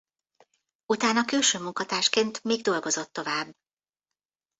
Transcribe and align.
Utána 0.85 1.25
külső 1.25 1.59
munkatársként 1.59 2.43
még 2.43 2.61
dolgozott 2.61 3.13
tovább. 3.13 3.55